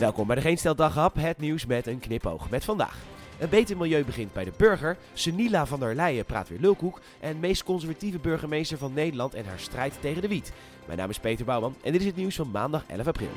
[0.00, 0.74] Welkom bij de Geen Stel
[1.18, 2.50] het nieuws met een knipoog.
[2.50, 2.98] Met vandaag.
[3.38, 4.96] Een beter milieu begint bij de burger.
[5.12, 7.00] Senila van der Leyen praat weer lulkoek.
[7.20, 10.52] En meest conservatieve burgemeester van Nederland en haar strijd tegen de wiet.
[10.86, 13.28] Mijn naam is Peter Bouwman en dit is het nieuws van maandag 11 april.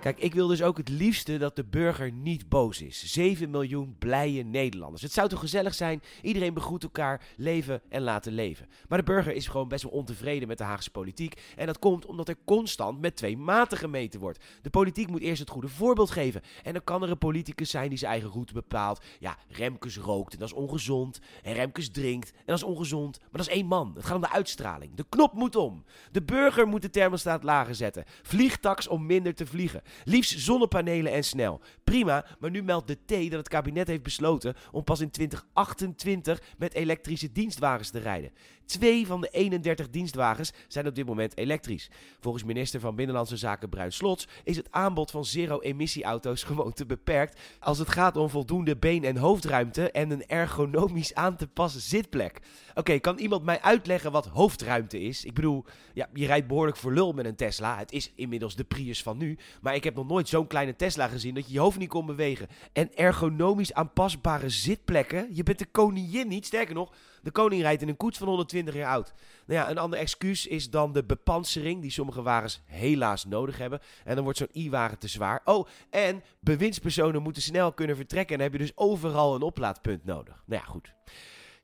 [0.00, 3.12] Kijk, ik wil dus ook het liefste dat de burger niet boos is.
[3.12, 5.02] 7 miljoen blije Nederlanders.
[5.02, 6.02] Het zou toch gezellig zijn?
[6.22, 8.68] Iedereen begroet elkaar, leven en laten leven.
[8.88, 11.40] Maar de burger is gewoon best wel ontevreden met de Haagse politiek.
[11.56, 14.44] En dat komt omdat er constant met twee maten gemeten wordt.
[14.62, 16.42] De politiek moet eerst het goede voorbeeld geven.
[16.62, 19.04] En dan kan er een politicus zijn die zijn eigen route bepaalt.
[19.18, 21.20] Ja, Remkes rookt en dat is ongezond.
[21.42, 23.18] En Remkes drinkt en dat is ongezond.
[23.20, 23.92] Maar dat is één man.
[23.94, 24.94] Het gaat om de uitstraling.
[24.94, 25.84] De knop moet om.
[26.12, 28.04] De burger moet de thermostaat lager zetten.
[28.22, 29.82] Vliegtax om minder te vliegen.
[30.04, 31.60] Liefst zonnepanelen en snel.
[31.84, 36.42] Prima, maar nu meldt de T dat het kabinet heeft besloten om pas in 2028
[36.58, 38.30] met elektrische dienstwagens te rijden.
[38.68, 41.90] Twee van de 31 dienstwagens zijn op dit moment elektrisch.
[42.20, 47.40] Volgens minister van Binnenlandse Zaken Bruin Slots is het aanbod van zero-emissieauto's gewoon te beperkt
[47.60, 52.40] als het gaat om voldoende been- en hoofdruimte en een ergonomisch aan te passen zitplek.
[52.74, 55.24] Oké, kan iemand mij uitleggen wat hoofdruimte is?
[55.24, 55.64] Ik bedoel,
[55.94, 57.78] ja, je rijdt behoorlijk voor lul met een Tesla.
[57.78, 61.08] Het is inmiddels de Prius van nu, maar ik heb nog nooit zo'n kleine Tesla
[61.08, 62.48] gezien dat je je hoofd niet kon bewegen.
[62.72, 65.28] En ergonomisch aanpasbare zitplekken?
[65.32, 68.74] Je bent de koningin niet, sterker nog, de koning rijdt in een koets van 120
[68.74, 69.12] jaar oud.
[69.46, 73.80] Nou ja, een ander excuus is dan de bepansering die sommige wagens helaas nodig hebben.
[74.04, 75.40] En dan wordt zo'n i-wagen te zwaar.
[75.44, 80.04] Oh, en bewindspersonen moeten snel kunnen vertrekken en dan heb je dus overal een oplaadpunt
[80.04, 80.42] nodig.
[80.46, 80.94] Nou ja, goed.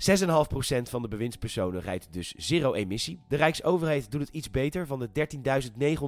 [0.09, 3.21] 6,5% van de bewindspersonen rijdt dus zero emissie.
[3.29, 4.87] De Rijksoverheid doet het iets beter.
[4.87, 5.09] Van de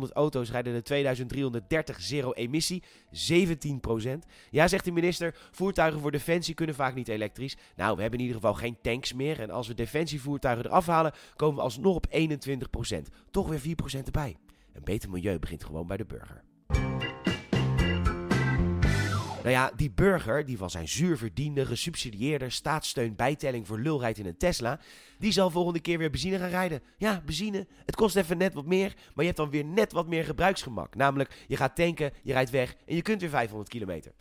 [0.08, 2.82] 13.900 auto's rijden de 2330 zero emissie.
[3.30, 4.18] 17%.
[4.50, 7.56] Ja, zegt de minister, voertuigen voor defensie kunnen vaak niet elektrisch.
[7.76, 9.40] Nou, we hebben in ieder geval geen tanks meer.
[9.40, 12.96] En als we defensievoertuigen eraf halen, komen we alsnog op 21%.
[13.30, 14.36] Toch weer 4% erbij.
[14.72, 16.42] Een beter milieu begint gewoon bij de burger.
[19.46, 24.18] Nou ja, die burger, die van zijn zuur verdiende, gesubsidieerde staatssteun bijtelling voor lul rijdt
[24.18, 24.80] in een Tesla,
[25.18, 26.82] die zal volgende keer weer benzine gaan rijden.
[26.96, 27.66] Ja, benzine.
[27.84, 30.94] Het kost even net wat meer, maar je hebt dan weer net wat meer gebruiksgemak.
[30.94, 34.12] Namelijk, je gaat tanken, je rijdt weg en je kunt weer 500 kilometer.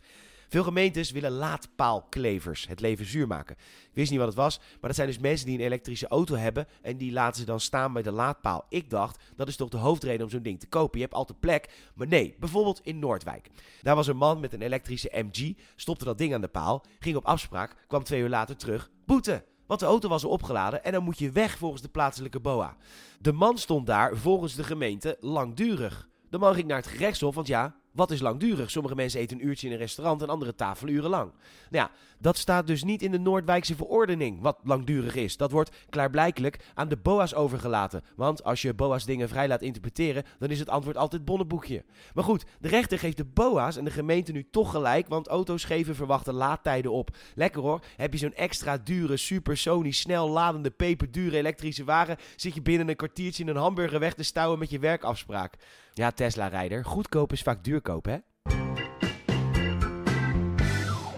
[0.48, 3.56] Veel gemeentes willen laadpaalklevers het leven zuur maken.
[3.58, 6.34] Ik wist niet wat het was, maar dat zijn dus mensen die een elektrische auto
[6.34, 8.66] hebben en die laten ze dan staan bij de laadpaal.
[8.68, 10.98] Ik dacht, dat is toch de hoofdreden om zo'n ding te kopen.
[10.98, 11.90] Je hebt altijd plek.
[11.94, 13.50] Maar nee, bijvoorbeeld in Noordwijk.
[13.82, 17.16] Daar was een man met een elektrische MG, stopte dat ding aan de paal, ging
[17.16, 18.90] op afspraak, kwam twee uur later terug.
[19.06, 19.44] Boete!
[19.66, 22.76] Want de auto was al opgeladen en dan moet je weg volgens de plaatselijke BOA.
[23.20, 26.08] De man stond daar volgens de gemeente langdurig.
[26.30, 28.70] De man ging naar het gerechtshof, want ja, wat is langdurig?
[28.70, 31.30] Sommige mensen eten een uurtje in een restaurant en andere tafelen urenlang.
[31.70, 35.36] Nou ja, dat staat dus niet in de Noordwijkse verordening wat langdurig is.
[35.36, 38.02] Dat wordt klaarblijkelijk aan de BOA's overgelaten.
[38.16, 41.84] Want als je BOA's dingen vrij laat interpreteren, dan is het antwoord altijd bonnenboekje.
[42.14, 45.64] Maar goed, de rechter geeft de BOA's en de gemeente nu toch gelijk, want auto's
[45.64, 47.16] geven verwachte laadtijden op.
[47.34, 52.62] Lekker hoor, heb je zo'n extra dure, supersonisch, snel ladende, peperdure elektrische wagen, zit je
[52.62, 55.54] binnen een kwartiertje in een hamburger weg te stouwen met je werkafspraak.
[55.96, 58.16] Ja, Tesla-rijder, goedkoop is vaak duurkoop, hè?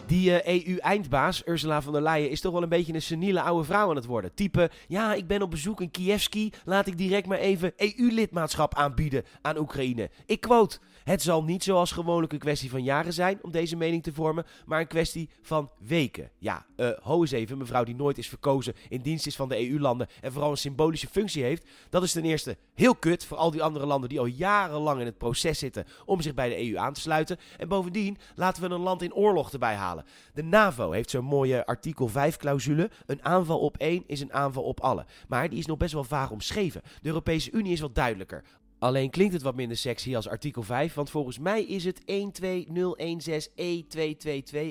[0.08, 3.90] Die EU-eindbaas, Ursula von der Leyen, is toch wel een beetje een seniele oude vrouw
[3.90, 4.34] aan het worden.
[4.34, 9.24] Type, ja, ik ben op bezoek in Kievski, laat ik direct maar even EU-lidmaatschap aanbieden
[9.42, 10.10] aan Oekraïne.
[10.26, 14.02] Ik quote, het zal niet zoals gewoonlijk een kwestie van jaren zijn om deze mening
[14.02, 16.30] te vormen, maar een kwestie van weken.
[16.38, 19.70] Ja, uh, ho eens even, mevrouw die nooit is verkozen in dienst is van de
[19.70, 21.66] EU-landen en vooral een symbolische functie heeft.
[21.90, 25.06] Dat is ten eerste heel kut voor al die andere landen die al jarenlang in
[25.06, 27.38] het proces zitten om zich bij de EU aan te sluiten.
[27.56, 29.97] En bovendien laten we een land in oorlog erbij halen.
[30.34, 32.90] De NAVO heeft zo'n mooie artikel 5-clausule.
[33.06, 35.06] Een aanval op één is een aanval op alle.
[35.28, 36.82] Maar die is nog best wel vaag omschreven.
[37.02, 38.44] De Europese Unie is wat duidelijker.
[38.78, 42.06] Alleen klinkt het wat minder sexy als artikel 5, want volgens mij is het 12016E222.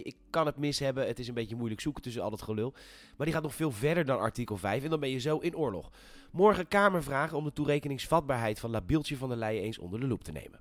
[0.04, 2.74] Ik kan het mis hebben, het is een beetje moeilijk zoeken tussen al dat gelul.
[3.18, 5.58] Maar die gaat nog veel verder dan artikel 5 en dan ben je zo in
[5.58, 5.92] oorlog.
[6.32, 10.31] Morgen Kamervragen om de toerekeningsvatbaarheid van Labieltje van der Leyen eens onder de loep te
[10.31, 10.60] nemen.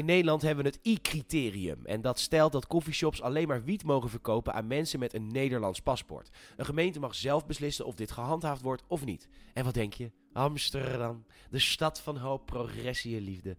[0.00, 1.86] In Nederland hebben we het I-criterium.
[1.86, 5.80] En dat stelt dat coffeeshops alleen maar wiet mogen verkopen aan mensen met een Nederlands
[5.80, 6.30] paspoort.
[6.56, 9.28] Een gemeente mag zelf beslissen of dit gehandhaafd wordt of niet.
[9.54, 10.10] En wat denk je?
[10.32, 13.56] Amsterdam, de stad van hoop, progressie en liefde.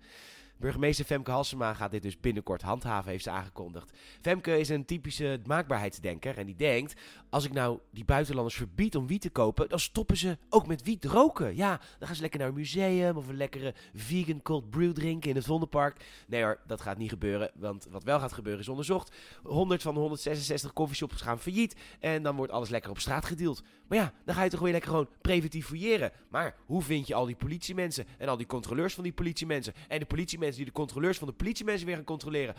[0.62, 3.92] Burgemeester Femke Halsema gaat dit dus binnenkort handhaven, heeft ze aangekondigd.
[4.22, 7.02] Femke is een typische maakbaarheidsdenker en die denkt...
[7.30, 9.70] als ik nou die buitenlanders verbied om wiet te kopen...
[9.70, 11.56] dan stoppen ze ook met wiet roken.
[11.56, 15.30] Ja, dan gaan ze lekker naar een museum of een lekkere vegan cold brew drinken
[15.30, 16.06] in het Vondelpark.
[16.28, 19.16] Nee hoor, dat gaat niet gebeuren, want wat wel gaat gebeuren is onderzocht.
[19.44, 23.64] 100 van de 166 coffeeshops gaan failliet en dan wordt alles lekker op straat gedeeld.
[23.88, 26.12] Maar ja, dan ga je toch weer lekker gewoon preventief fouilleren.
[26.30, 30.00] Maar hoe vind je al die politiemensen en al die controleurs van die politiemensen en
[30.00, 32.56] de politiemensen die de controleurs van de politiemensen weer gaan controleren?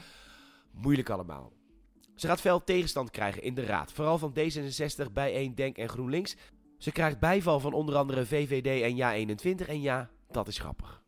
[0.71, 1.53] Moeilijk allemaal.
[2.15, 6.37] Ze gaat veel tegenstand krijgen in de raad, vooral van D66, Bijeen, Denk en GroenLinks.
[6.79, 11.03] Ze krijgt bijval van onder andere VVD en Ja21 en ja, dat is grappig.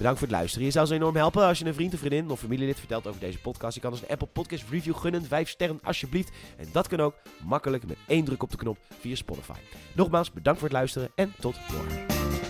[0.00, 0.66] Bedankt voor het luisteren.
[0.66, 3.20] Je zou ze enorm helpen als je een vriend, of vriendin of familielid vertelt over
[3.20, 3.74] deze podcast.
[3.74, 6.30] Je kan dus een Apple Podcast Review gunnen, 5 sterren alsjeblieft.
[6.56, 7.14] En dat kan ook
[7.44, 9.58] makkelijk met één druk op de knop via Spotify.
[9.94, 12.49] Nogmaals, bedankt voor het luisteren en tot morgen.